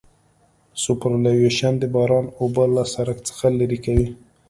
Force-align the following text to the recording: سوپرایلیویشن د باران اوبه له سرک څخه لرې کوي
سوپرایلیویشن 0.83 1.73
د 1.79 1.83
باران 1.95 2.25
اوبه 2.39 2.63
له 2.75 2.83
سرک 2.93 3.17
څخه 3.29 3.45
لرې 3.59 3.79
کوي 3.85 4.07